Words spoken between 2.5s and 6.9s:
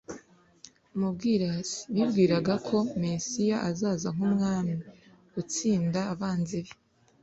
ko Mesiya azaza nk'umwami, utsinda abanzi be,